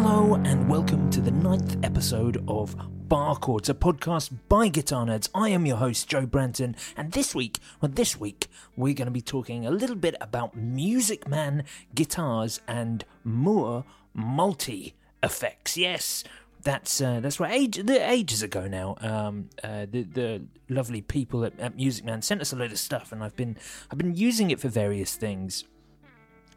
[0.00, 2.76] Hello and welcome to the ninth episode of
[3.08, 5.28] Bar Chords, a podcast by guitar nerds.
[5.34, 9.12] I am your host Joe Branton, and this week, well, this week we're going to
[9.12, 11.64] be talking a little bit about Music Man
[11.96, 13.82] guitars and Mooer
[14.14, 15.76] multi effects.
[15.76, 16.22] Yes,
[16.62, 17.52] that's uh, that's right.
[17.52, 22.40] Age, ages ago now, um, uh, the the lovely people at, at Music Man sent
[22.40, 23.56] us a load of stuff, and I've been
[23.90, 25.64] I've been using it for various things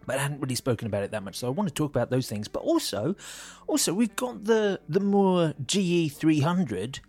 [0.06, 2.10] but I hadn't really spoken about it that much, so I want to talk about
[2.10, 2.48] those things.
[2.48, 3.16] But also,
[3.68, 7.00] also we've got the the Mooer GE three hundred,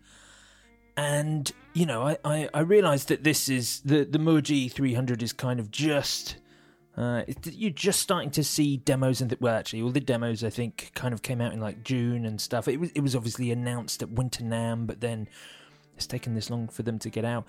[0.96, 4.94] and you know, I, I, I realised that this is the the Mooer GE three
[4.94, 6.36] hundred is kind of just.
[6.94, 10.50] Uh, you're just starting to see demos and th- well, actually, all the demos I
[10.50, 12.68] think kind of came out in like June and stuff.
[12.68, 15.26] It was it was obviously announced at Winter NAMM, but then
[15.96, 17.46] it's taken this long for them to get out.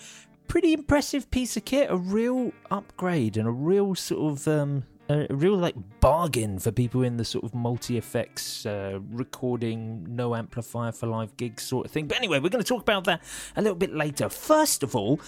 [0.47, 5.27] Pretty impressive piece of kit, a real upgrade and a real sort of um, a
[5.29, 10.91] real like bargain for people in the sort of multi effects uh, recording no amplifier
[10.91, 12.07] for live gigs sort of thing.
[12.07, 13.21] But anyway we're going to talk about that
[13.55, 14.29] a little bit later.
[14.29, 15.19] First of all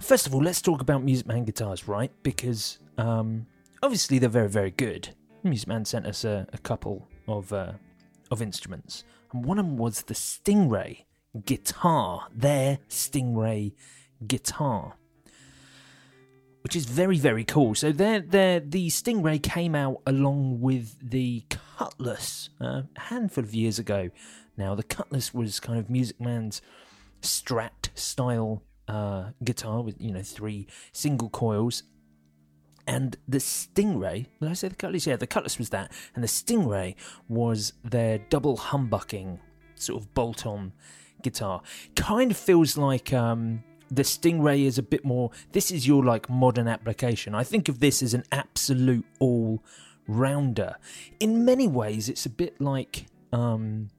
[0.00, 2.12] first of all let's talk about music man guitars right?
[2.22, 3.46] Because um,
[3.82, 5.14] obviously they're very very good.
[5.42, 7.72] Music man sent us a, a couple of uh,
[8.30, 9.04] of instruments.
[9.32, 11.04] And one of them was the stingray
[11.44, 13.72] guitar their stingray
[14.26, 14.96] guitar
[16.62, 17.74] which is very very cool.
[17.74, 23.54] So there, there, the Stingray came out along with the Cutlass uh, a handful of
[23.54, 24.10] years ago.
[24.56, 26.60] Now the Cutlass was kind of Music Man's
[27.22, 31.84] Strat style uh, guitar with you know three single coils.
[32.86, 35.06] And the Stingray, did I say the Cutlass?
[35.06, 35.92] Yeah, the Cutlass was that.
[36.14, 36.94] And the Stingray
[37.28, 39.40] was their double humbucking
[39.74, 40.72] sort of bolt on
[41.22, 41.60] guitar.
[41.96, 45.30] Kind of feels like um, the Stingray is a bit more.
[45.52, 47.34] This is your like modern application.
[47.34, 49.62] I think of this as an absolute all
[50.06, 50.76] rounder.
[51.20, 53.06] In many ways, it's a bit like.
[53.32, 53.90] Um,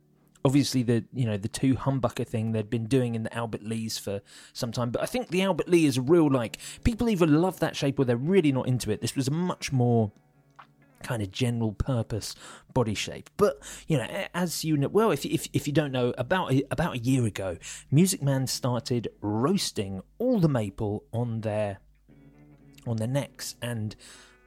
[0.46, 3.98] obviously the you know the two humbucker thing they'd been doing in the Albert Lees
[3.98, 4.22] for
[4.54, 7.60] some time but I think the Albert Lee is a real like people either love
[7.60, 10.12] that shape or they're really not into it this was a much more
[11.04, 12.36] kind of general purpose
[12.74, 13.30] body shape.
[13.38, 16.96] But you know, as you know, well, if if if you don't know, about about
[16.96, 17.58] a year ago,
[17.92, 21.80] Music Man started roasting all the maple on their
[22.88, 23.96] on their necks, and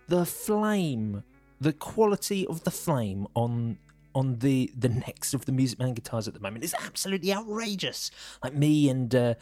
[0.09, 1.23] the flame,
[1.61, 3.79] the quality of the flame on
[4.15, 8.11] on the the necks of the Music Man guitars at the moment is absolutely outrageous.
[8.43, 9.35] Like me and uh,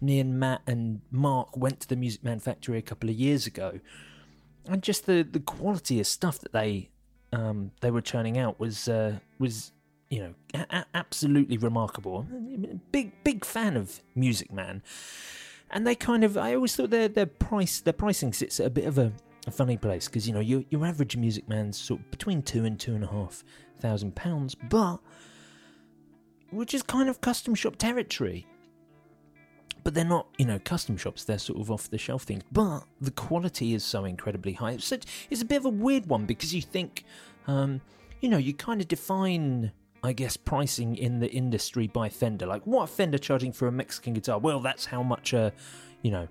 [0.00, 3.46] me and Matt and Mark went to the Music Man factory a couple of years
[3.46, 3.80] ago
[4.68, 6.90] and just the the quality of stuff that they
[7.32, 9.72] um, they were churning out was uh, was
[10.10, 10.34] you know
[10.70, 12.26] a- absolutely remarkable.
[12.92, 14.82] Big big fan of Music Man,
[15.70, 18.70] and they kind of I always thought their their price their pricing sits at a
[18.70, 19.12] bit of a,
[19.46, 22.64] a funny place because you know your your average Music Man's sort of between two
[22.64, 23.44] and two and a half
[23.80, 24.98] thousand pounds, but
[26.50, 28.46] which is kind of custom shop territory
[29.82, 31.24] but they're not, you know, custom shops.
[31.24, 32.42] They're sort of off the shelf things.
[32.52, 34.72] But the quality is so incredibly high.
[34.72, 37.04] It's, such, it's a bit of a weird one because you think,
[37.46, 37.80] um,
[38.20, 39.72] you know, you kind of define,
[40.02, 42.46] I guess, pricing in the industry by Fender.
[42.46, 44.38] Like, what Fender charging for a Mexican guitar?
[44.38, 45.52] Well, that's how much a,
[46.02, 46.28] you know,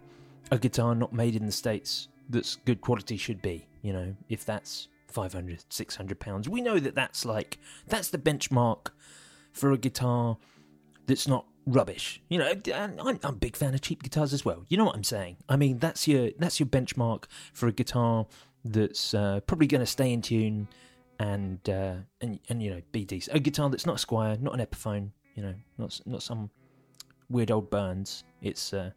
[0.52, 3.68] a guitar not made in the States that's good quality should be.
[3.82, 6.50] You know, if that's 500, 600 pounds.
[6.50, 8.88] We know that that's like, that's the benchmark
[9.52, 10.38] for a guitar
[11.08, 12.22] that's not rubbish.
[12.30, 14.66] You know, I'm, I'm a big fan of cheap guitars as well.
[14.68, 15.38] You know what I'm saying?
[15.48, 18.28] I mean, that's your that's your benchmark for a guitar
[18.66, 20.68] that's uh, probably going to stay in tune
[21.20, 23.36] and uh, and and you know be decent.
[23.36, 25.12] A guitar that's not a Squier, not an Epiphone.
[25.36, 26.50] You know, not not some
[27.30, 28.24] weird old Burns.
[28.42, 28.92] It's uh,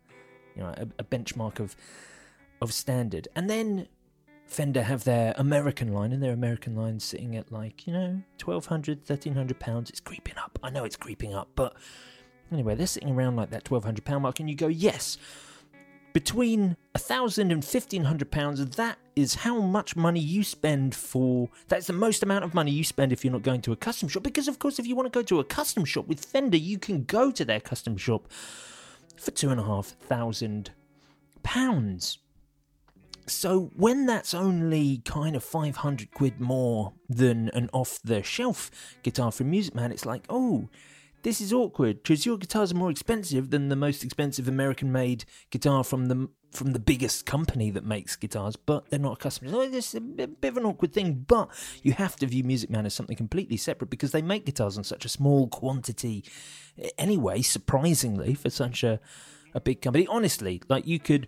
[0.54, 1.76] you know a, a benchmark of
[2.60, 3.28] of standard.
[3.36, 3.88] And then
[4.46, 8.98] Fender have their American line, and their American line sitting at like, you know, 1200
[8.98, 9.90] 1300 pounds.
[9.90, 10.58] It's creeping up.
[10.62, 11.74] I know it's creeping up, but
[12.52, 15.18] anyway, they're sitting around like that 1200 pound mark, and you go, yes,
[16.16, 21.50] between a thousand and fifteen hundred pounds, that is how much money you spend for.
[21.68, 24.08] That's the most amount of money you spend if you're not going to a custom
[24.08, 24.22] shop.
[24.22, 26.78] Because, of course, if you want to go to a custom shop with Fender, you
[26.78, 28.32] can go to their custom shop
[29.18, 30.70] for two and a half thousand
[31.42, 32.16] pounds.
[33.26, 38.70] So when that's only kind of 500 quid more than an off the shelf
[39.02, 40.68] guitar from Music Man, it's like, oh,
[41.22, 45.24] this is awkward because your guitars are more expensive than the most expensive American made
[45.50, 49.50] guitar from the from the biggest company that makes guitars, but they're not a customer.
[49.50, 51.50] So it's a bit of an awkward thing, but
[51.82, 54.84] you have to view Music Man as something completely separate because they make guitars in
[54.84, 56.24] such a small quantity
[56.80, 59.00] eh, anyway, surprisingly, for such a,
[59.52, 60.06] a big company.
[60.06, 61.26] Honestly, like you could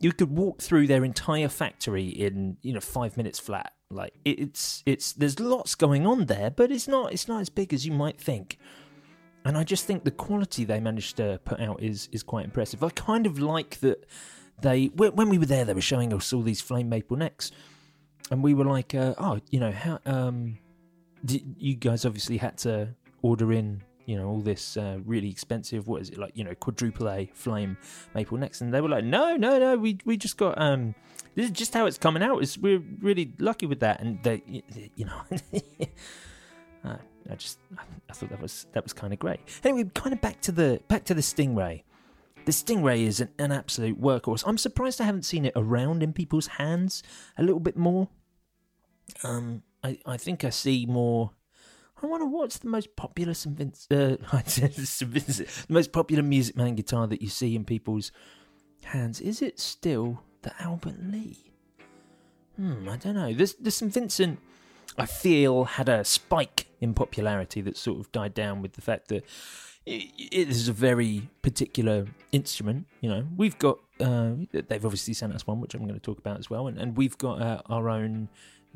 [0.00, 3.72] you could walk through their entire factory in you know five minutes flat.
[3.90, 7.72] Like it's it's there's lots going on there, but it's not it's not as big
[7.72, 8.58] as you might think.
[9.44, 12.82] And I just think the quality they managed to put out is is quite impressive.
[12.82, 14.06] I kind of like that
[14.62, 17.52] they when we were there, they were showing us all these flame maple necks,
[18.30, 20.58] and we were like, uh, oh, you know how um,
[21.26, 26.02] you guys obviously had to order in you know all this uh, really expensive what
[26.02, 27.76] is it like you know quadruple A flame
[28.14, 30.96] maple necks and they were like no no no we we just got um
[31.36, 34.42] this is just how it's coming out is we're really lucky with that and they
[34.96, 35.22] you know
[37.30, 37.58] I just
[38.08, 39.40] I thought that was that was kind of great.
[39.62, 41.82] Anyway kind of back to the back to the Stingray.
[42.46, 44.42] The Stingray is an, an absolute workhorse.
[44.46, 47.02] I'm surprised I haven't seen it around in people's hands
[47.38, 48.08] a little bit more.
[49.22, 51.32] Um I I think I see more
[52.02, 53.56] I wonder what's the most popular St.
[53.56, 54.72] Vincent, uh, St.
[54.74, 58.10] Vincent, the most popular Music Man guitar that you see in people's
[58.84, 59.20] hands.
[59.20, 61.52] Is it still the Albert Lee?
[62.56, 63.32] Hmm, I don't know.
[63.32, 63.92] This the St.
[63.92, 64.38] Vincent,
[64.96, 69.08] I feel, had a spike in popularity that sort of died down with the fact
[69.08, 69.24] that
[69.84, 72.86] it, it is a very particular instrument.
[73.00, 76.18] You know, we've got uh, they've obviously sent us one, which I'm going to talk
[76.18, 78.28] about as well, and, and we've got uh, our own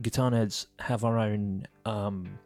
[0.02, 1.66] guitar nerds have our own.
[1.86, 2.38] Um,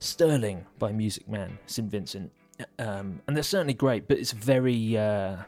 [0.00, 1.90] Sterling by Music Man, St.
[1.90, 2.32] Vincent.
[2.78, 4.96] Um, and they're certainly great, but it's very.
[4.96, 5.38] Uh,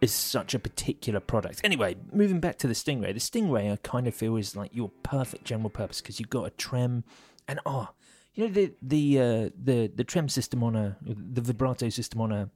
[0.00, 1.60] it's such a particular product.
[1.64, 3.12] Anyway, moving back to the Stingray.
[3.12, 6.44] The Stingray, I kind of feel is like your perfect general purpose because you've got
[6.44, 7.04] a trem,
[7.48, 7.88] and oh,
[8.34, 12.32] you know the the uh, the the trem system on a the vibrato system on
[12.32, 12.50] a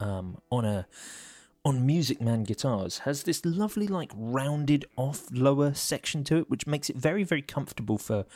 [0.00, 0.86] um on a
[1.64, 6.66] on Music Man guitars has this lovely like rounded off lower section to it, which
[6.66, 8.26] makes it very very comfortable for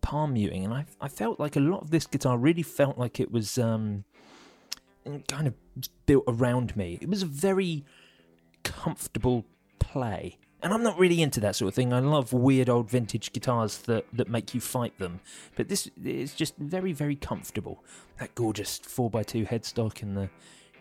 [0.00, 3.20] palm muting, and I I felt like a lot of this guitar really felt like
[3.20, 4.04] it was um,
[5.28, 5.54] kind of
[6.06, 6.98] built around me.
[7.00, 7.84] It was a very
[8.62, 9.44] comfortable
[9.78, 10.38] play.
[10.62, 11.92] And I'm not really into that sort of thing.
[11.92, 15.20] I love weird old vintage guitars that, that make you fight them.
[15.56, 17.82] But this is just very, very comfortable.
[18.18, 20.28] That gorgeous 4x2 headstock in the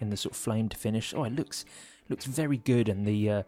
[0.01, 1.13] in the sort of flamed finish.
[1.13, 1.66] Oh, it looks
[2.10, 2.89] looks very good.
[2.89, 3.44] And the uh,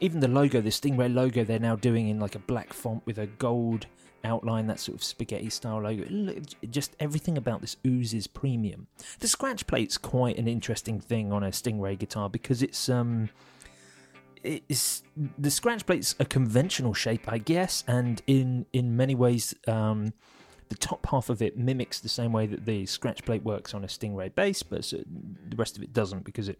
[0.00, 3.18] even the logo, the Stingray logo, they're now doing in like a black font with
[3.18, 3.86] a gold
[4.24, 6.40] outline, that sort of spaghetti style logo.
[6.70, 8.86] Just everything about this oozes premium.
[9.20, 13.30] The scratch plate's quite an interesting thing on a Stingray guitar because it's um
[14.44, 15.02] it's
[15.36, 20.12] the scratch plate's a conventional shape, I guess, and in in many ways um
[20.68, 23.84] the top half of it mimics the same way that the scratch plate works on
[23.84, 26.58] a Stingray bass, but the rest of it doesn't because it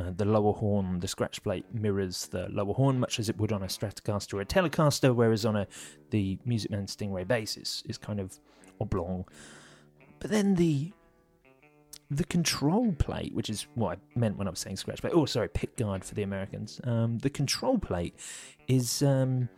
[0.00, 3.52] uh, the lower horn, the scratch plate mirrors the lower horn, much as it would
[3.52, 5.66] on a Stratocaster or a Telecaster, whereas on a
[6.10, 8.38] the Music Man Stingray bass is, is kind of
[8.80, 9.26] oblong.
[10.18, 10.92] But then the
[12.10, 15.12] the control plate, which is what I meant when I was saying scratch plate.
[15.14, 16.80] Oh, sorry, pick guard for the Americans.
[16.84, 18.14] Um, the control plate
[18.66, 19.48] is um,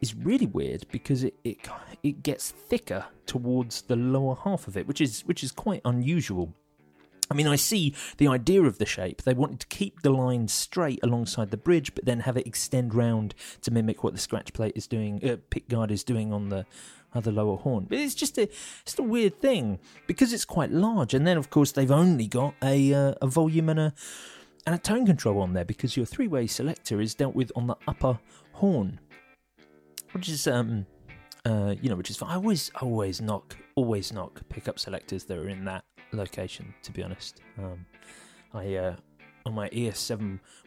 [0.00, 1.58] is really weird because it, it
[2.02, 6.54] it gets thicker towards the lower half of it, which is which is quite unusual
[7.30, 9.22] I mean, I see the idea of the shape.
[9.22, 12.94] They wanted to keep the line straight alongside the bridge, but then have it extend
[12.94, 16.64] round to mimic what the scratch plate is doing, uh, pickguard is doing on the
[17.14, 17.86] other lower horn.
[17.88, 18.48] But it's just a,
[18.84, 21.14] just a weird thing because it's quite large.
[21.14, 23.94] And then, of course, they've only got a uh, a volume and a
[24.66, 27.66] and a tone control on there because your three way selector is dealt with on
[27.66, 28.18] the upper
[28.52, 29.00] horn,
[30.12, 30.86] which is um
[31.48, 32.30] uh you know which is fine.
[32.30, 37.02] I always always knock always knock pickup selectors that are in that location, to be
[37.02, 37.40] honest.
[37.58, 37.86] Um,
[38.54, 38.96] I uh,
[39.46, 40.18] on my ES7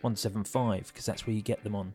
[0.01, 1.93] 175 because that's where you get them on.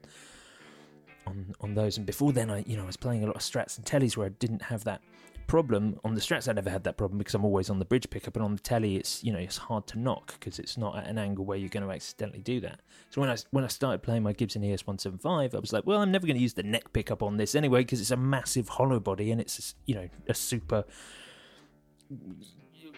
[1.26, 1.96] on on those.
[1.96, 4.16] And before then, I you know I was playing a lot of Strats and Tellys
[4.16, 5.00] where I didn't have that
[5.46, 8.08] problem on the strats i never had that problem because i'm always on the bridge
[8.10, 10.96] pickup and on the telly it's you know it's hard to knock because it's not
[10.96, 12.80] at an angle where you're going to accidentally do that.
[13.10, 16.10] So when i when i started playing my gibson es175 i was like well i'm
[16.10, 19.00] never going to use the neck pickup on this anyway because it's a massive hollow
[19.00, 20.84] body and it's you know a super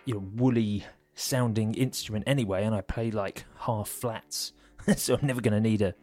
[0.05, 4.53] you know woolly sounding instrument anyway and i play like half flats.
[4.97, 5.95] So i'm never going to need a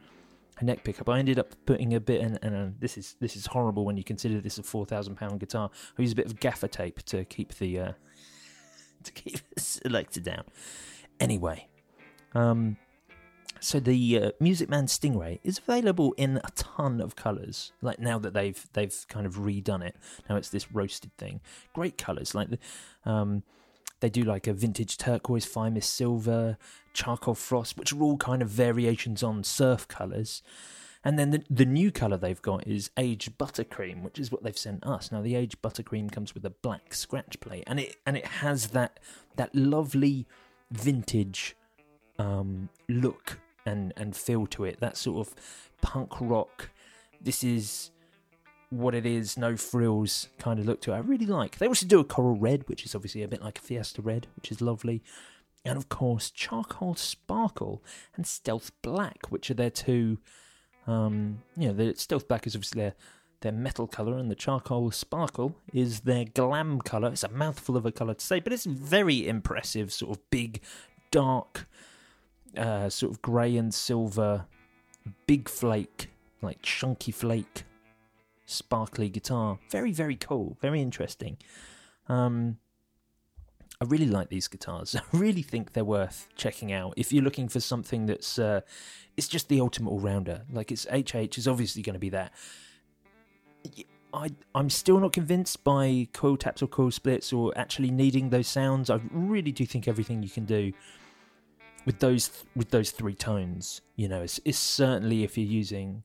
[0.59, 1.09] a neck pickup.
[1.09, 4.03] I ended up putting a bit, and, and this is this is horrible when you
[4.03, 5.69] consider this a four thousand pound guitar.
[5.97, 7.91] I used a bit of gaffer tape to keep the uh,
[9.03, 10.43] to keep the selector down.
[11.19, 11.67] Anyway,
[12.33, 12.77] um,
[13.59, 17.71] so the uh, Music Man Stingray is available in a ton of colours.
[17.81, 19.95] Like now that they've they've kind of redone it,
[20.29, 21.41] now it's this roasted thing.
[21.73, 22.59] Great colours, like the
[23.05, 23.43] um,
[24.05, 26.59] they do like a vintage turquoise, fine silver,
[26.93, 30.43] charcoal frost, which are all kind of variations on surf colours.
[31.03, 34.55] And then the, the new colour they've got is aged buttercream, which is what they've
[34.55, 35.11] sent us.
[35.11, 38.67] Now the aged buttercream comes with a black scratch plate, and it and it has
[38.69, 38.99] that
[39.37, 40.27] that lovely
[40.69, 41.55] vintage
[42.19, 44.81] um, look and and feel to it.
[44.81, 45.33] That sort of
[45.81, 46.69] punk rock.
[47.19, 47.89] This is
[48.77, 50.95] what it is, no frills kind of look to it.
[50.95, 51.57] I really like.
[51.57, 54.27] They also do a coral red, which is obviously a bit like a Fiesta red,
[54.35, 55.03] which is lovely.
[55.63, 57.83] And of course, charcoal sparkle
[58.15, 60.19] and stealth black, which are their two.
[60.87, 62.93] Um, you know, the stealth black is obviously their
[63.41, 67.09] their metal color, and the charcoal sparkle is their glam color.
[67.09, 69.91] It's a mouthful of a color to say, but it's very impressive.
[69.91, 70.61] Sort of big,
[71.11, 71.67] dark,
[72.57, 74.45] uh, sort of grey and silver,
[75.27, 76.09] big flake,
[76.41, 77.64] like chunky flake
[78.45, 79.59] sparkly guitar.
[79.69, 80.57] Very, very cool.
[80.61, 81.37] Very interesting.
[82.07, 82.57] Um,
[83.81, 84.95] I really like these guitars.
[85.13, 86.93] I really think they're worth checking out.
[86.97, 88.61] If you're looking for something that's, uh,
[89.17, 90.43] it's just the ultimate all rounder.
[90.51, 92.33] Like it's HH is obviously going to be that.
[94.13, 98.47] I, I'm still not convinced by coil taps or coil splits or actually needing those
[98.47, 98.89] sounds.
[98.89, 100.71] I really do think everything you can do
[101.85, 106.03] with those with those three tones, you know, it's, it's certainly if you're using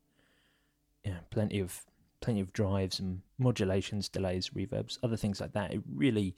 [1.04, 1.82] yeah, plenty of
[2.20, 5.72] plenty of drives and modulations, delays, reverbs, other things like that.
[5.72, 6.34] It really,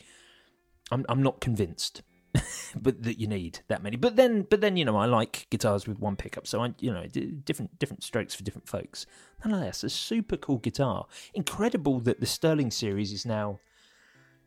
[0.91, 2.03] I'm I'm not convinced,
[2.77, 3.97] but that you need that many.
[3.97, 6.93] But then, but then you know, I like guitars with one pickup, so I you
[6.93, 9.07] know different different strokes for different folks.
[9.45, 11.07] Nonetheless, a super cool guitar.
[11.35, 13.61] Incredible that the Sterling series is now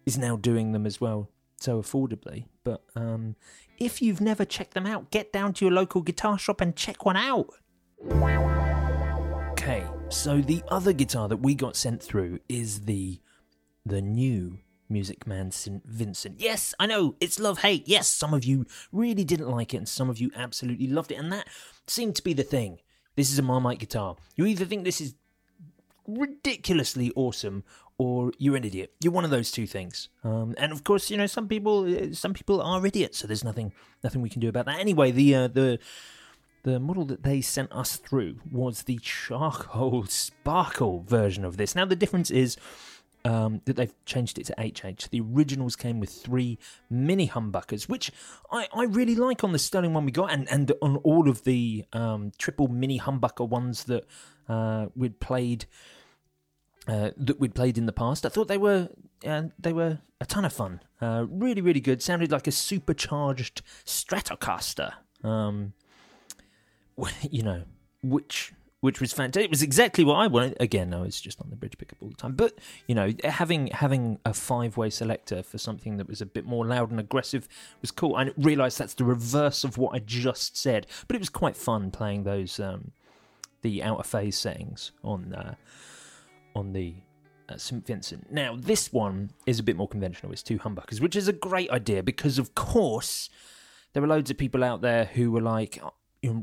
[0.05, 2.45] is now doing them as well so affordably.
[2.63, 3.35] But um,
[3.77, 7.05] if you've never checked them out, get down to your local guitar shop and check
[7.05, 7.49] one out.
[9.51, 9.83] Okay,
[10.15, 13.19] so the other guitar that we got sent through is the
[13.85, 14.57] the new
[14.89, 15.85] Music Man St.
[15.85, 16.39] Vincent.
[16.39, 17.87] Yes, I know, it's love hate.
[17.87, 21.15] Yes, some of you really didn't like it and some of you absolutely loved it,
[21.15, 21.47] and that
[21.85, 22.79] seemed to be the thing.
[23.15, 24.15] This is a Marmite guitar.
[24.35, 25.15] You either think this is
[26.07, 27.63] ridiculously awesome
[27.97, 28.93] or you're an idiot.
[29.01, 30.09] You're one of those two things.
[30.23, 33.73] Um, and of course, you know some people some people are idiots, so there's nothing
[34.03, 34.79] nothing we can do about that.
[34.79, 35.79] Anyway, the uh, the
[36.65, 41.75] the model that they sent us through was the charcoal sparkle version of this.
[41.75, 42.57] Now, the difference is
[43.23, 45.09] um, that they've changed it to HH.
[45.11, 46.57] The originals came with three
[46.89, 48.11] mini humbuckers, which
[48.51, 51.43] I, I really like on the Sterling one we got, and, and on all of
[51.43, 54.05] the um, triple mini humbucker ones that
[54.49, 55.67] uh, we'd played.
[56.87, 58.89] Uh, that we'd played in the past, I thought they were
[59.25, 60.81] uh, they were a ton of fun.
[61.01, 62.03] Uh, really, really good.
[62.03, 64.93] Sounded like a supercharged Stratocaster.
[65.23, 65.73] Um,
[67.31, 67.63] you know,
[68.01, 69.45] which which was fantastic.
[69.45, 70.57] It was exactly what I wanted.
[70.59, 72.35] Again, I was just on the bridge pickup all the time.
[72.35, 76.45] But you know, having having a five way selector for something that was a bit
[76.45, 77.47] more loud and aggressive
[77.81, 78.15] was cool.
[78.15, 81.89] I realised that's the reverse of what I just said, but it was quite fun
[81.91, 82.91] playing those um,
[83.61, 85.55] the outer phase settings on uh,
[86.55, 86.95] on the
[87.49, 88.31] uh, St Vincent.
[88.31, 90.31] Now, this one is a bit more conventional.
[90.31, 93.29] It's two humbuckers, which is a great idea because, of course,
[93.93, 95.81] there are loads of people out there who were like,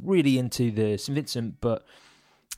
[0.03, 1.85] really into the St Vincent, but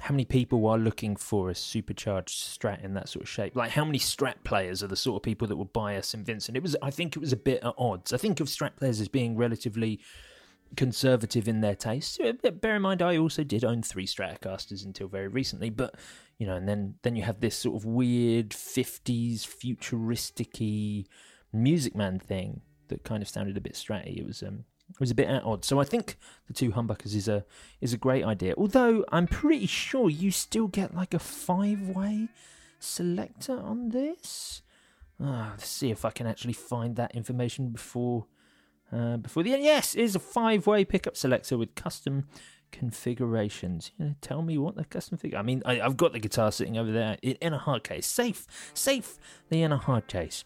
[0.00, 3.54] how many people are looking for a supercharged Strat in that sort of shape?
[3.54, 6.26] Like, how many Strat players are the sort of people that would buy a St
[6.26, 6.57] Vincent?
[6.57, 8.12] It was, I think, it was a bit at odds.
[8.12, 10.00] I think of Strat players as being relatively
[10.76, 12.21] conservative in their taste.
[12.61, 15.95] Bear in mind, I also did own three Stratocasters until very recently, but
[16.38, 20.59] you know, and then then you have this sort of weird '50s futuristic
[21.52, 24.19] Music Man thing that kind of sounded a bit stratty.
[24.19, 25.64] It was um, it was a bit odd.
[25.64, 27.45] So I think the two humbuckers is a
[27.81, 28.55] is a great idea.
[28.57, 32.29] Although I'm pretty sure you still get like a five way
[32.79, 34.62] selector on this.
[35.21, 38.26] Ah, let's see if I can actually find that information before
[38.93, 39.64] uh, before the end.
[39.64, 42.26] Yes, it is a five way pickup selector with custom
[42.71, 43.91] configurations.
[43.99, 45.38] You know, tell me what the custom figure.
[45.38, 48.07] I mean, I, have got the guitar sitting over there in, in a hard case,
[48.07, 50.45] safe, safely in a hard case.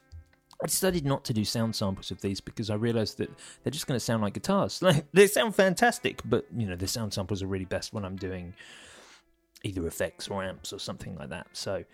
[0.63, 3.31] I decided not to do sound samples of these because I realized that
[3.63, 4.83] they're just going to sound like guitars.
[4.89, 8.17] Like they sound fantastic, but you know the sound samples are really best when I'm
[8.17, 8.55] doing
[9.63, 11.49] either effects or amps or something like that.
[11.53, 11.85] So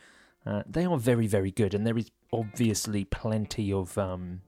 [0.47, 4.41] uh, they are very very good, and there is obviously plenty of um,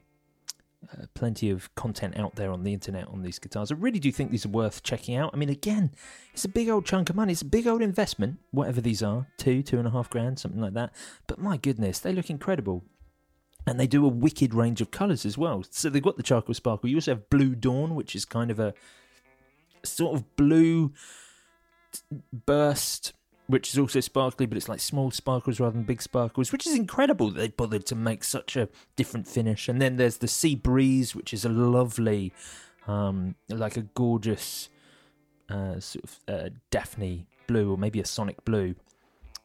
[0.93, 3.73] uh, plenty of content out there on the internet on these guitars.
[3.73, 5.31] I really do think these are worth checking out.
[5.35, 5.91] I mean, again,
[6.33, 7.33] it's a big old chunk of money.
[7.33, 10.61] It's a big old investment, whatever these are, two, two and a half grand, something
[10.61, 10.95] like that.
[11.27, 12.85] But my goodness, they look incredible.
[13.67, 15.65] And they do a wicked range of colours as well.
[15.71, 16.89] So they've got the charcoal sparkle.
[16.89, 18.75] You also have Blue Dawn, which is kind of a
[19.83, 20.93] sort of blue
[22.33, 23.13] burst
[23.49, 26.75] which is also sparkly, but it's like small sparkles rather than big sparkles, which is
[26.75, 29.69] incredible that they bothered to make such a different finish.
[29.69, 32.33] And then there's the Sea Breeze, which is a lovely,
[32.87, 34.69] um, like a gorgeous
[35.49, 38.75] uh, sort of uh, Daphne blue, or maybe a Sonic blue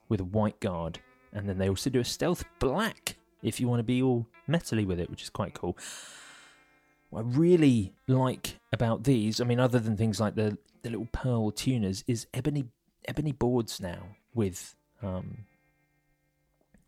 [0.10, 1.00] with a white guard.
[1.32, 4.86] And then they also do a Stealth Black if you want to be all metally
[4.86, 5.78] with it, which is quite cool.
[7.10, 11.10] What I really like about these, I mean, other than things like the, the little
[11.12, 12.66] pearl tuners, is ebony
[13.08, 15.46] ebony boards now with um,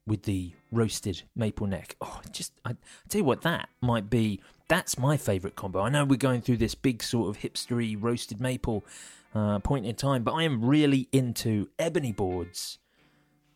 [0.05, 1.95] with the roasted maple neck.
[2.01, 2.75] Oh, just I, I
[3.09, 5.81] tell you what, that might be that's my favourite combo.
[5.81, 8.83] I know we're going through this big sort of hipstery roasted maple
[9.35, 12.79] uh, point in time, but I am really into ebony boards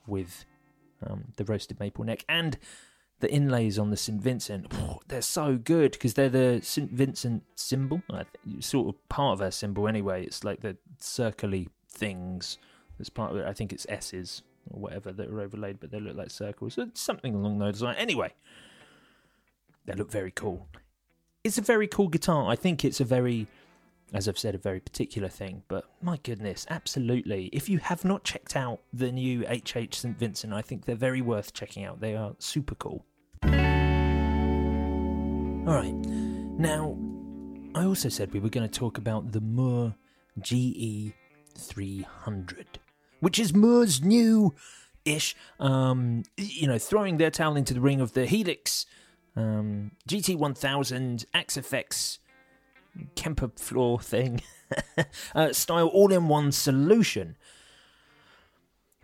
[0.05, 0.45] with
[1.05, 2.57] um, the roasted maple neck and
[3.19, 4.67] the inlays on the St Vincent.
[4.75, 8.01] Oh, they're so good because they're the St Vincent symbol,
[8.59, 10.23] sort of part of our symbol anyway.
[10.23, 12.57] It's like the circly things
[12.99, 13.45] as part of it.
[13.47, 16.75] I think it's S's or whatever that are overlaid, but they look like circles.
[16.75, 17.97] So something along those lines.
[17.99, 18.33] Anyway,
[19.85, 20.67] they look very cool.
[21.43, 22.49] It's a very cool guitar.
[22.49, 23.47] I think it's a very,
[24.13, 25.63] as I've said, a very particular thing.
[25.67, 27.49] But my goodness, absolutely.
[27.53, 30.17] If you have not checked out the new HH St.
[30.17, 31.99] Vincent, I think they're very worth checking out.
[31.99, 33.05] They are super cool.
[35.67, 35.93] All right.
[35.93, 36.97] Now,
[37.75, 39.95] I also said we were going to talk about the Mooer
[40.39, 41.13] GE
[41.57, 42.79] 300,
[43.19, 44.55] which is Mooer's new
[45.03, 48.85] ish, um, you know, throwing their towel into the ring of the Helix
[49.35, 52.19] um, GT1000 Axe-Fx
[53.15, 54.41] Kemper floor thing
[55.35, 57.35] uh, style all in one solution.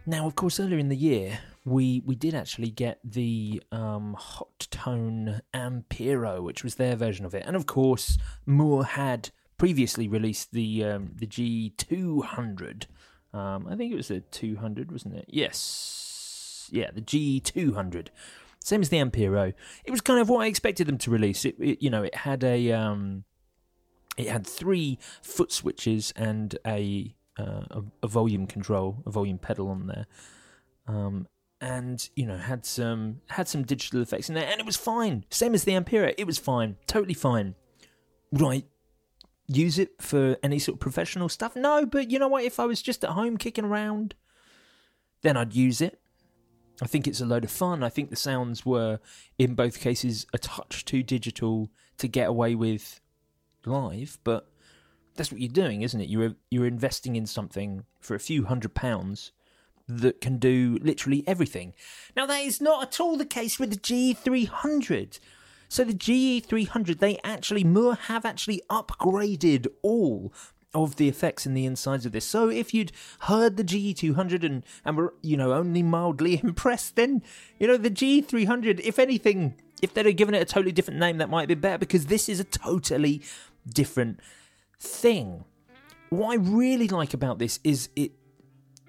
[0.05, 5.41] Now, of course, earlier in the year, we we did actually get the um, Hotone
[5.53, 10.83] Ampero, which was their version of it, and of course, Mooer had previously released the
[10.83, 12.85] um, the G200.
[13.33, 15.25] Um, I think it was the 200, wasn't it?
[15.27, 18.09] Yes, yeah, the G200.
[18.59, 19.53] Same as the Ampero.
[19.83, 21.43] It was kind of what I expected them to release.
[21.43, 23.23] It, it you know, it had a um,
[24.17, 29.69] it had three foot switches and a, uh, a, a volume control, a volume pedal
[29.69, 30.05] on there.
[30.87, 31.27] Um,
[31.61, 35.23] and you know had some had some digital effects in there, and it was fine.
[35.29, 37.55] Same as the Ampero, it was fine, totally fine.
[38.33, 38.65] Right,
[39.47, 41.55] use it for any sort of professional stuff?
[41.55, 42.43] No, but you know what?
[42.43, 44.15] If I was just at home kicking around,
[45.21, 45.99] then I'd use it.
[46.81, 47.83] I think it's a load of fun.
[47.83, 48.99] I think the sounds were,
[49.37, 52.99] in both cases, a touch too digital to get away with
[53.65, 54.49] live, but
[55.15, 56.09] that's what you're doing, isn't it?
[56.09, 59.31] You're you're investing in something for a few hundred pounds
[59.87, 61.73] that can do literally everything.
[62.15, 65.19] Now that is not at all the case with the G300.
[65.67, 70.31] So the GE300, they actually, Mooer have actually upgraded all
[70.73, 72.25] of the effects in the insides of this.
[72.25, 77.23] So if you'd heard the GE200 and, and were, you know, only mildly impressed, then,
[77.59, 81.17] you know, the GE300, if anything, if they'd have given it a totally different name,
[81.17, 83.21] that might be better because this is a totally
[83.67, 84.19] different
[84.79, 85.45] thing.
[86.09, 88.11] What I really like about this is it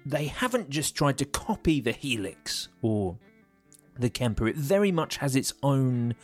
[0.05, 3.17] they haven't just tried to copy the Helix or
[3.97, 4.47] the Kemper.
[4.47, 6.15] It very much has its own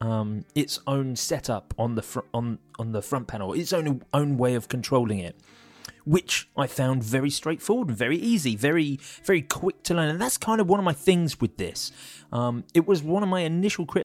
[0.00, 4.36] um, its own setup on the fr- on on the front panel, its own own
[4.36, 5.36] way of controlling it,
[6.04, 10.60] which I found very straightforward, very easy, very very quick to learn, and that's kind
[10.60, 11.92] of one of my things with this.
[12.32, 14.04] Um, it was one of my initial criticisms.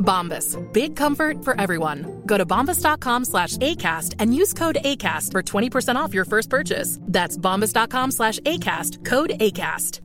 [0.00, 0.56] Bombas.
[0.72, 2.22] Big comfort for everyone.
[2.26, 6.98] Go to bombas.com slash ACAST and use code ACAST for 20% off your first purchase.
[7.02, 9.04] That's bombas.com slash ACAST.
[9.04, 10.00] Code ACAST.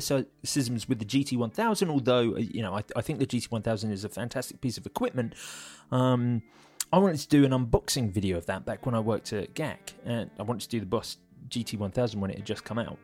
[0.00, 4.04] So, criticisms with the GT1000, although, uh, you know, I, I think the GT1000 is
[4.04, 5.34] a fantastic piece of equipment.
[5.90, 6.42] Um,
[6.92, 9.94] I wanted to do an unboxing video of that back when I worked at GAK,
[10.04, 12.98] and I wanted to do the Boss GT1000 when it had just come out.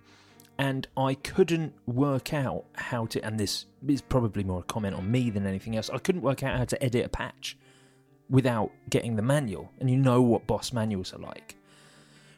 [0.59, 5.11] And I couldn't work out how to, and this is probably more a comment on
[5.11, 7.57] me than anything else, I couldn't work out how to edit a patch
[8.31, 9.73] without getting the manual.
[9.81, 11.57] And you know what Boss manuals are like.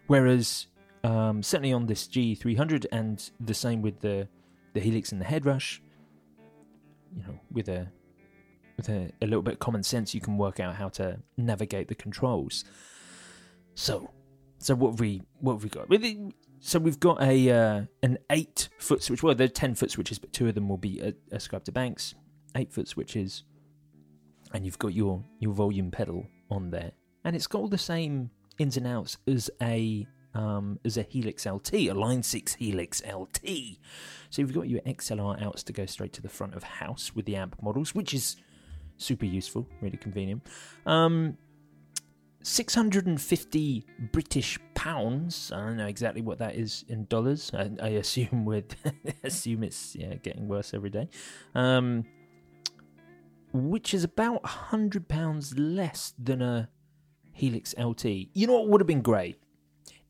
[0.07, 0.67] Whereas,
[1.05, 4.29] um, certainly on this G300, and the same with the,
[4.73, 5.81] the Helix and the Headrush,
[7.15, 7.89] you know, with a
[8.77, 11.89] with a, a little bit of common sense, you can work out how to navigate
[11.89, 12.65] the controls.
[13.75, 14.11] So,
[14.59, 15.89] so what have we what have we got?
[16.61, 19.23] So we've got a uh, an eight foot switch.
[19.23, 22.15] Well, they're ten foot switches, but two of them will be ascribed to Banks.
[22.57, 23.45] Eight foot switches,
[24.53, 26.93] and you've got your your volume pedal on there,
[27.25, 31.47] and it's got all the same ins and outs as a um, as a Helix
[31.47, 33.79] LT, a Line Six Helix LT.
[34.31, 37.25] So you've got your XLR outs to go straight to the front of house with
[37.27, 38.37] the amp models, which is
[38.99, 40.47] super useful, really convenient.
[40.85, 41.37] Um,
[42.47, 45.51] 650 British pounds.
[45.53, 47.51] I don't know exactly what that is in dollars.
[47.53, 48.63] I, I assume we
[49.25, 51.09] assume it's yeah getting worse every day.
[51.57, 52.05] Um,
[53.53, 56.69] which is about hundred pounds less than a
[57.33, 58.05] Helix LT.
[58.05, 59.41] You know what would have been great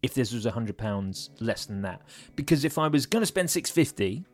[0.02, 2.02] if this was hundred pounds less than that?
[2.36, 4.26] Because if I was going to spend 650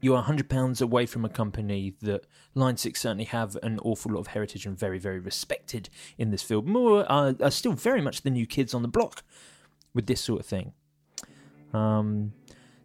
[0.00, 4.26] you're £100 away from a company that Line 6 certainly have an awful lot of
[4.28, 6.66] heritage and very, very respected in this field.
[6.66, 9.22] Mooer are, are still very much the new kids on the block
[9.94, 10.72] with this sort of thing.
[11.72, 12.32] Um,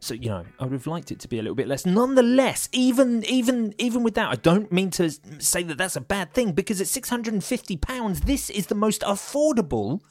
[0.00, 1.86] so you know, I would have liked it to be a little bit less.
[1.86, 6.34] Nonetheless, even even even with that, I don't mean to say that that's a bad
[6.34, 10.02] thing because at six hundred and fifty pounds, this is the most affordable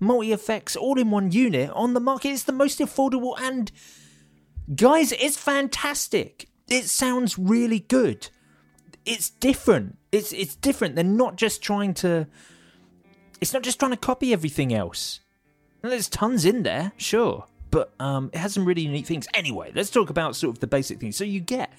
[0.00, 2.30] multi effects all in one unit on the market.
[2.30, 3.70] It's the most affordable and
[4.74, 6.48] Guys, it's fantastic.
[6.68, 8.28] It sounds really good.
[9.06, 9.96] It's different.
[10.12, 10.94] It's it's different.
[10.94, 12.26] They're not just trying to
[13.40, 15.20] it's not just trying to copy everything else.
[15.80, 19.26] there's tons in there, sure, but um, it has some really neat things.
[19.32, 21.16] Anyway, let's talk about sort of the basic things.
[21.16, 21.72] So you get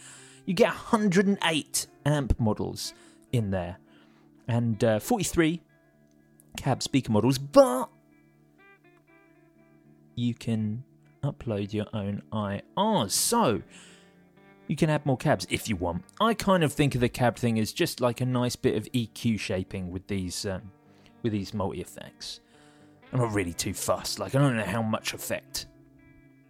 [0.45, 2.93] you get 108 amp models
[3.31, 3.77] in there,
[4.47, 5.61] and uh, 43
[6.57, 7.89] cab speaker models, but
[10.15, 10.83] you can
[11.23, 13.11] upload your own IRs.
[13.11, 13.61] So,
[14.67, 16.03] you can add more cabs if you want.
[16.21, 18.85] I kind of think of the cab thing as just like a nice bit of
[18.91, 20.71] EQ shaping with these um,
[21.23, 22.39] with these multi effects.
[23.11, 24.19] I'm not really too fussed.
[24.19, 25.65] Like I don't know how much effect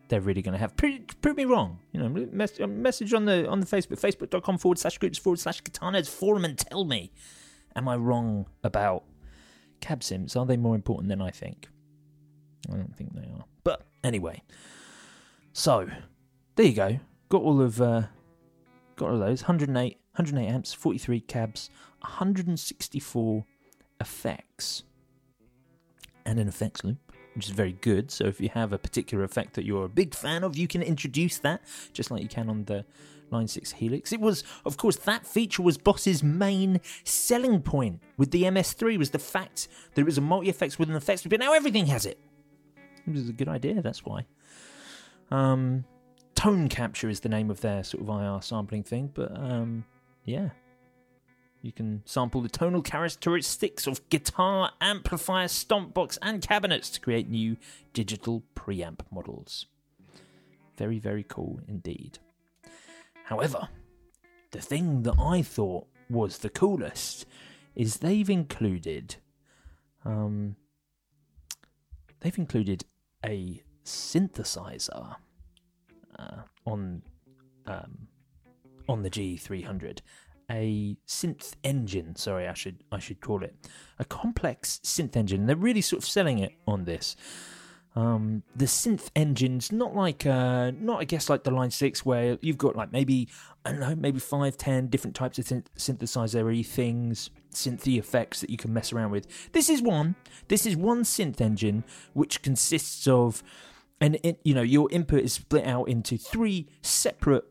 [0.09, 0.75] they're really going to have.
[0.75, 1.79] Prove, prove, me wrong.
[1.93, 5.61] You know, mess, message on the on the Facebook, facebook.com forward slash groups forward slash
[5.63, 7.11] nerds forum, and tell me,
[7.75, 9.03] am I wrong about
[9.79, 10.35] cab sims?
[10.35, 11.69] Are they more important than I think?
[12.69, 13.45] I don't think they are.
[13.63, 14.43] But anyway,
[15.53, 15.87] so
[16.55, 16.99] there you go.
[17.29, 18.03] Got all of uh,
[18.95, 21.69] got all of those 108, 108 amps, 43 cabs,
[22.01, 23.45] 164
[24.01, 24.83] effects,
[26.25, 26.97] and an effects loop,
[27.35, 28.11] which is very good.
[28.11, 30.81] So if you have a particular effect that you're a big fan of, you can
[30.81, 31.61] introduce that
[31.93, 32.85] just like you can on the
[33.31, 34.11] Line 6 Helix.
[34.11, 39.11] It was, of course, that feature was Boss's main selling point with the MS3 was
[39.11, 42.05] the fact that it was a multi-effects with an effects loop, but now everything has
[42.05, 42.19] it.
[43.15, 44.25] It was a good idea, that's why.
[45.31, 45.85] Um,
[46.35, 49.85] tone capture is the name of their sort of IR sampling thing, but um,
[50.25, 50.49] yeah.
[51.61, 57.29] You can sample the tonal characteristics of guitar, amplifier, stomp box, and cabinets to create
[57.29, 57.57] new
[57.93, 59.65] digital preamp models.
[60.77, 62.19] Very, very cool indeed.
[63.25, 63.67] However,
[64.51, 67.25] the thing that I thought was the coolest
[67.75, 69.17] is they've included
[70.05, 70.55] um,
[72.21, 72.85] they've included
[73.25, 75.15] a synthesizer
[76.17, 77.01] uh, on
[77.65, 78.07] um,
[78.87, 79.99] on the G300
[80.49, 82.15] a synth engine.
[82.15, 83.55] Sorry, I should I should call it
[83.99, 85.45] a complex synth engine.
[85.45, 87.15] They're really sort of selling it on this.
[87.95, 92.37] Um, the synth engines, not like uh, not I guess like the Line Six, where
[92.41, 93.29] you've got like maybe
[93.65, 98.49] I don't know, maybe five, ten different types of synth- synthesizer things, synthy effects that
[98.49, 99.27] you can mess around with.
[99.51, 100.15] This is one.
[100.47, 101.83] This is one synth engine
[102.13, 103.43] which consists of,
[103.99, 107.45] and you know your input is split out into three separate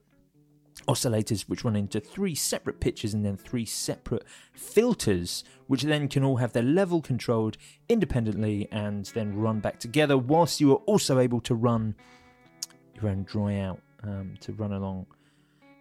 [0.87, 6.25] oscillators which run into three separate pitches and then three separate filters which then can
[6.25, 7.59] all have their level controlled
[7.89, 11.95] independently and then run back together whilst you are also able to run
[12.95, 15.07] your own dry out um, to run along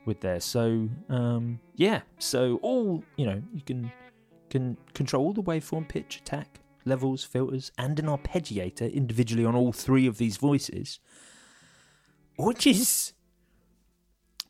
[0.06, 3.92] with there so um, yeah so all you know you can
[4.50, 10.08] can control the waveform pitch attack levels filters and an arpeggiator individually on all three
[10.08, 11.00] of these voices
[12.38, 13.14] which is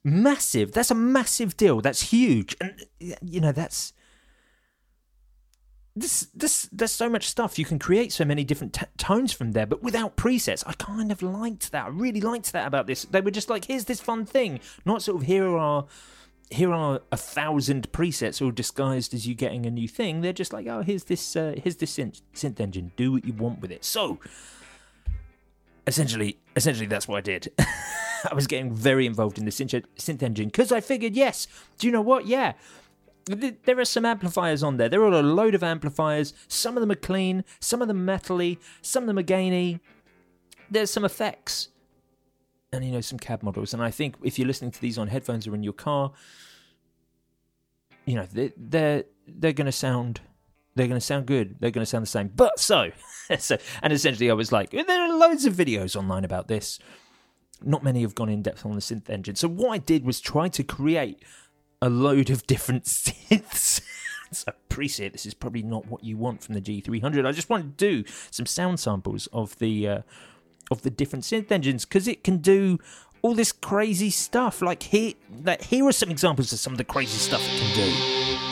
[0.03, 0.71] massive.
[0.71, 1.81] That's a massive deal.
[1.81, 3.93] That's huge, and you know that's
[5.95, 7.57] this this there's so much stuff.
[7.57, 10.63] You can create so many different t- tones from there but without presets.
[10.65, 11.85] I kind of liked that.
[11.85, 13.05] I really liked that about this.
[13.05, 14.59] They were just like here's this fun thing.
[14.85, 15.85] Not sort of here are
[16.49, 20.53] here are a thousand presets all disguised as you getting a new thing they're just
[20.53, 23.71] like oh here's this uh, here's this synth, synth engine do what you want with
[23.71, 24.17] it so
[25.85, 27.51] essentially essentially that's what i did
[28.29, 31.87] I was getting very involved in the synth, synth engine because I figured, yes, do
[31.87, 32.25] you know what?
[32.25, 32.53] Yeah,
[33.25, 34.89] there are some amplifiers on there.
[34.89, 36.33] There are a load of amplifiers.
[36.47, 39.79] Some of them are clean, some of them metally, some of them are gainy.
[40.69, 41.69] There's some effects,
[42.73, 43.73] and you know some cab models.
[43.73, 46.11] And I think if you're listening to these on headphones or in your car,
[48.05, 50.21] you know they're they're, they're going to sound
[50.75, 51.55] they're going to sound good.
[51.59, 52.27] They're going to sound the same.
[52.27, 52.91] But so,
[53.39, 56.79] so, and essentially, I was like, there are loads of videos online about this
[57.63, 59.35] not many have gone in depth on the synth engine.
[59.35, 61.23] So what I did was try to create
[61.81, 63.81] a load of different synths.
[64.31, 67.25] so appreciate this is probably not what you want from the G300.
[67.25, 70.01] I just want to do some sound samples of the uh,
[70.71, 72.79] of the different synth engines because it can do
[73.21, 74.61] all this crazy stuff.
[74.61, 77.75] Like here, like here are some examples of some of the crazy stuff it can
[77.75, 78.46] do.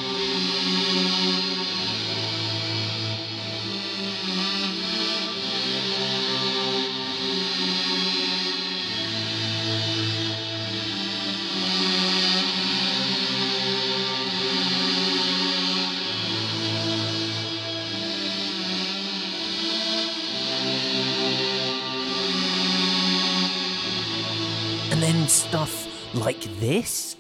[26.26, 27.16] Like this?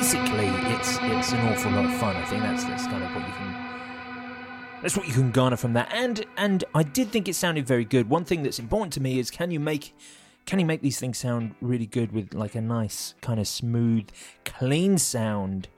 [0.00, 2.16] Basically, it's it's an awful lot of fun.
[2.16, 5.74] I think that's that's kind of what you can that's what you can garner from
[5.74, 5.92] that.
[5.92, 8.08] And and I did think it sounded very good.
[8.08, 9.94] One thing that's important to me is can you make
[10.46, 14.08] can you make these things sound really good with like a nice kind of smooth,
[14.46, 15.68] clean sound?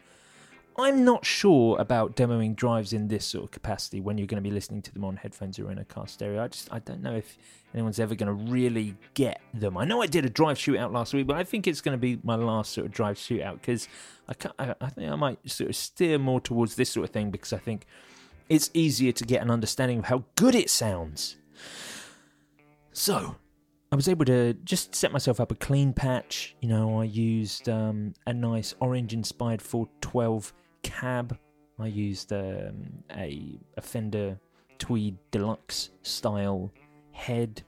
[0.78, 4.48] I'm not sure about demoing drives in this sort of capacity when you're going to
[4.48, 6.42] be listening to them on headphones or in a car stereo.
[6.42, 7.36] I just I don't know if
[7.74, 9.76] anyone's ever going to really get them.
[9.76, 12.00] I know I did a drive shootout last week, but I think it's going to
[12.00, 13.88] be my last sort of drive shootout because
[14.28, 17.30] I, I, I think I might sort of steer more towards this sort of thing
[17.30, 17.86] because I think
[18.48, 21.36] it's easier to get an understanding of how good it sounds.
[22.92, 23.36] So,
[23.90, 26.56] I was able to just set myself up a clean patch.
[26.60, 31.38] You know, I used um, a nice orange inspired 412 cab.
[31.78, 34.38] I used um, a, a Fender
[34.78, 36.72] Tweed Deluxe style
[37.12, 37.62] head,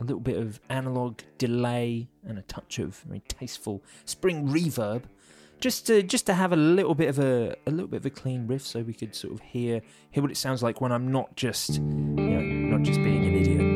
[0.00, 5.02] a little bit of analog delay and a touch of very tasteful spring reverb,
[5.60, 8.10] just to just to have a little bit of a a little bit of a
[8.10, 9.80] clean riff, so we could sort of hear
[10.10, 13.34] hear what it sounds like when I'm not just you know not just being an
[13.34, 13.73] idiot.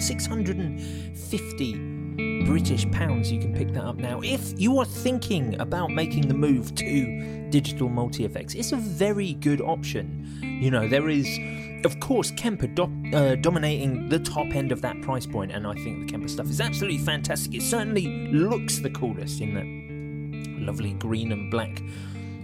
[0.00, 1.90] 650
[2.44, 4.20] British pounds, you can pick that up now.
[4.22, 9.34] If you are thinking about making the move to digital multi effects, it's a very
[9.34, 10.26] good option.
[10.42, 11.28] You know, there is,
[11.84, 15.74] of course, Kemper do- uh, dominating the top end of that price point, and I
[15.74, 17.54] think the Kemper stuff is absolutely fantastic.
[17.54, 19.66] It certainly looks the coolest in that
[20.66, 21.80] lovely green and black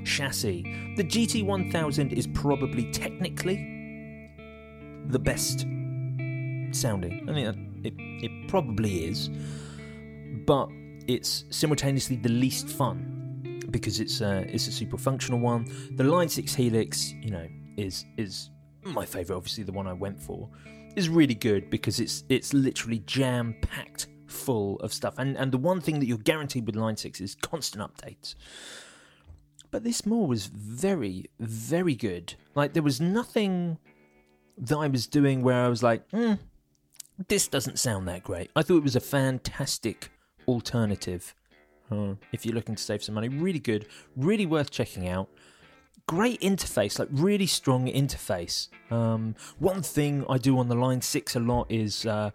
[0.05, 0.63] chassis.
[0.97, 4.31] The GT1000 is probably technically
[5.09, 5.67] the best
[6.77, 7.29] sounding.
[7.29, 9.29] I mean, it, it probably is,
[10.47, 10.69] but
[11.07, 15.67] it's simultaneously the least fun because it's a, it's a super functional one.
[15.97, 18.51] The Line 6 Helix, you know, is is
[18.85, 20.49] my favourite, obviously the one I went for,
[20.95, 25.15] is really good because it's it's literally jam packed full of stuff.
[25.19, 28.35] And and the one thing that you're guaranteed with Line 6 is constant updates.
[29.71, 32.35] But this Mooer was very, very good.
[32.55, 33.79] Like there was nothing
[34.59, 36.35] that I was doing where I was like, hmm,
[37.29, 38.51] this doesn't sound that great.
[38.55, 40.11] I thought it was a fantastic
[40.47, 41.35] alternative.
[41.91, 45.29] Uh, if you're looking to save some money, really good, really worth checking out.
[46.07, 48.69] Great interface, like really strong interface.
[48.93, 52.31] Um, one thing I do on the Line Six a lot is uh,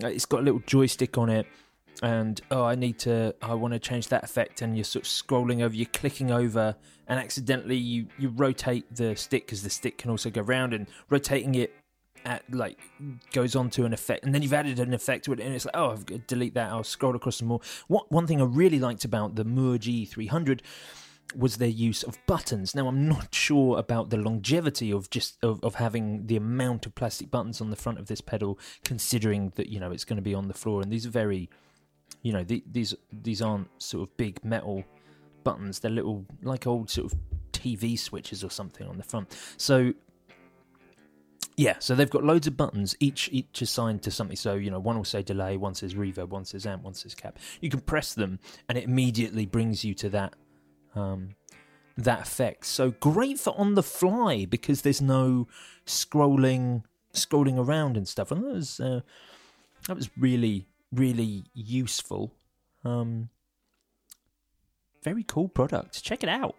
[0.00, 1.46] it's got a little joystick on it,
[2.02, 5.10] and oh, I need to, I want to change that effect, and you're sort of
[5.10, 9.98] scrolling over, you're clicking over, and accidentally you you rotate the stick because the stick
[9.98, 11.74] can also go round, and rotating it
[12.24, 12.78] at like
[13.32, 15.64] goes on to an effect, and then you've added an effect to it, and it's
[15.64, 16.70] like, oh, I've delete that.
[16.70, 17.60] I'll scroll across some more.
[17.88, 20.60] What one thing I really liked about the Mooer G300
[21.36, 22.74] was their use of buttons.
[22.74, 26.94] Now I'm not sure about the longevity of just of, of having the amount of
[26.94, 30.22] plastic buttons on the front of this pedal, considering that you know it's going to
[30.22, 31.48] be on the floor, and these are very,
[32.22, 34.84] you know, the, these these aren't sort of big metal
[35.42, 35.80] buttons.
[35.80, 37.18] They're little like old sort of
[37.52, 39.36] TV switches or something on the front.
[39.56, 39.94] So
[41.56, 44.36] yeah, so they've got loads of buttons, each each assigned to something.
[44.36, 47.14] So you know, one will say delay, one says reverb, one says amp, one says
[47.14, 47.36] cab.
[47.60, 50.34] You can press them, and it immediately brings you to that
[50.96, 51.36] um,
[51.96, 52.66] that effect.
[52.66, 55.46] So great for on the fly because there's no
[55.86, 58.32] scrolling scrolling around and stuff.
[58.32, 59.00] And that was uh,
[59.86, 62.32] that was really really useful.
[62.84, 63.28] Um,
[65.02, 66.02] very cool product.
[66.02, 66.56] Check it out.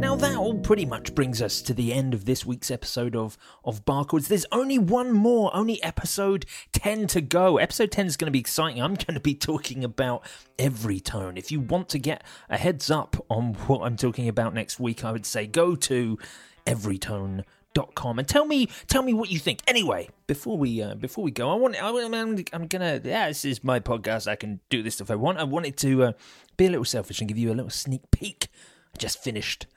[0.00, 3.36] Now that all pretty much brings us to the end of this week's episode of
[3.66, 4.28] of Barchords.
[4.28, 7.58] There's only one more, only episode 10 to go.
[7.58, 8.82] Episode 10 is going to be exciting.
[8.82, 10.26] I'm going to be talking about
[10.58, 11.36] every tone.
[11.36, 15.04] If you want to get a heads up on what I'm talking about next week,
[15.04, 16.18] I would say go to
[16.66, 20.94] everytone dot com and tell me tell me what you think anyway before we uh,
[20.96, 24.34] before we go i want I, I'm, I'm gonna yeah this is my podcast i
[24.34, 26.12] can do this if i want i wanted to uh,
[26.56, 28.48] be a little selfish and give you a little sneak peek
[28.92, 29.68] I just finished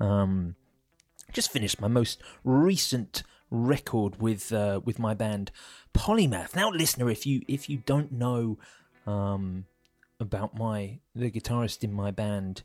[0.00, 0.54] um,
[1.32, 5.50] just finished my most recent record with uh, with my band
[5.94, 6.54] Polymath.
[6.54, 8.58] Now, listener, if you if you don't know
[9.06, 9.66] um,
[10.20, 12.62] about my the guitarist in my band,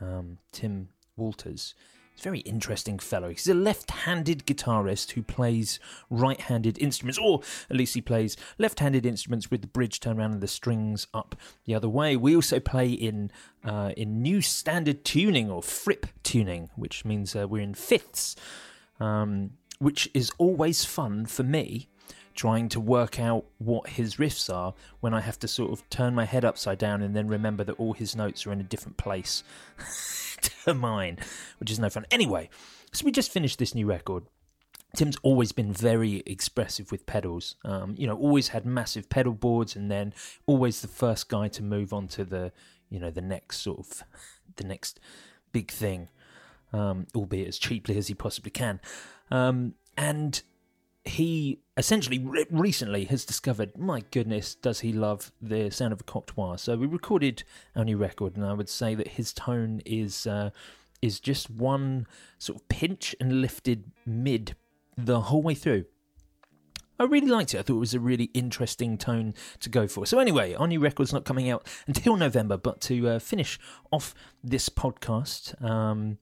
[0.00, 1.74] um, Tim Walters,
[2.14, 3.28] he's a very interesting fellow.
[3.28, 9.50] He's a left-handed guitarist who plays right-handed instruments, or at least he plays left-handed instruments
[9.50, 12.16] with the bridge turned around and the strings up the other way.
[12.16, 13.30] We also play in
[13.64, 18.36] uh, in new standard tuning or Fripp tuning, which means uh, we're in fifths,
[19.00, 21.88] um, which is always fun for me.
[22.34, 26.14] Trying to work out what his riffs are when I have to sort of turn
[26.14, 28.96] my head upside down and then remember that all his notes are in a different
[28.96, 29.44] place
[30.64, 31.18] to mine,
[31.58, 32.06] which is no fun.
[32.10, 32.50] Anyway,
[32.92, 34.24] so we just finished this new record.
[34.96, 37.56] Tim's always been very expressive with pedals.
[37.64, 40.14] Um, you know, always had massive pedal boards, and then
[40.46, 42.52] always the first guy to move on to the,
[42.90, 44.02] you know, the next sort of,
[44.56, 45.00] the next
[45.52, 46.08] big thing,
[46.72, 48.80] um, albeit as cheaply as he possibly can.
[49.30, 50.42] Um, and
[51.04, 56.04] he essentially re- recently has discovered, my goodness, does he love the sound of a
[56.04, 56.58] cocteau?
[56.58, 57.44] So we recorded
[57.74, 60.50] our new record, and I would say that his tone is uh,
[61.02, 62.06] is just one
[62.38, 64.56] sort of pinch and lifted mid
[64.96, 65.84] the whole way through.
[66.98, 67.58] I really liked it.
[67.58, 70.06] I thought it was a really interesting tone to go for.
[70.06, 73.58] So anyway, our new record's not coming out until November, but to uh, finish
[73.90, 74.14] off
[74.44, 76.18] this podcast, um,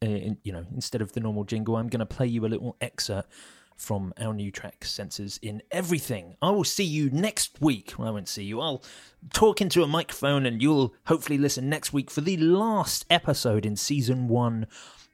[0.00, 2.48] uh, in, you know, instead of the normal jingle, I'm going to play you a
[2.48, 3.28] little excerpt
[3.76, 6.36] from our new track Sensors in Everything.
[6.40, 7.94] I will see you next week.
[7.98, 8.60] Well, I won't see you.
[8.60, 8.82] I'll
[9.32, 13.76] talk into a microphone and you'll hopefully listen next week for the last episode in
[13.76, 14.66] season one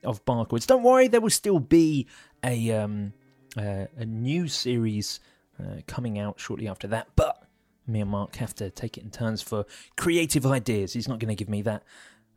[0.03, 0.67] of Barchords.
[0.67, 2.07] Don't worry, there will still be
[2.43, 3.13] a um,
[3.57, 5.19] uh, a new series
[5.59, 7.43] uh, coming out shortly after that, but
[7.87, 9.65] me and Mark have to take it in turns for
[9.97, 10.93] creative ideas.
[10.93, 11.83] He's not going to give me that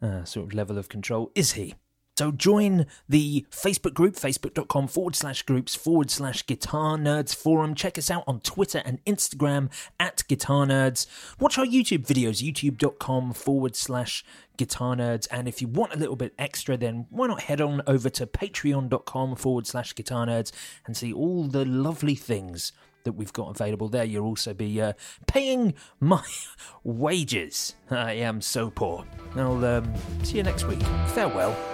[0.02, 1.74] uh, sort of level of control, is he?
[2.16, 7.74] So join the Facebook group, facebook.com forward slash groups forward slash guitar nerds forum.
[7.74, 11.06] Check us out on Twitter and Instagram at guitar nerds.
[11.40, 14.24] Watch our YouTube videos, youtube.com forward slash
[14.56, 15.26] guitar nerds.
[15.30, 18.26] And if you want a little bit extra, then why not head on over to
[18.26, 20.52] patreon.com forward slash guitar nerds
[20.86, 24.04] and see all the lovely things that we've got available there.
[24.04, 24.94] You'll also be uh,
[25.26, 26.24] paying my
[26.84, 27.74] wages.
[27.90, 29.04] I am so poor.
[29.34, 29.92] I'll um,
[30.22, 30.82] see you next week.
[31.08, 31.73] Farewell.